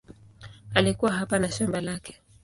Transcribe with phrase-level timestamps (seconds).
[0.73, 2.21] Alikuwa hapa na shamba lake.